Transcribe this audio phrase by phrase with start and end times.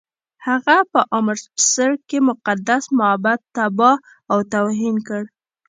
[0.47, 3.97] هغه په امرتسر کې مقدس معبد تباه
[4.31, 5.23] او توهین کړ.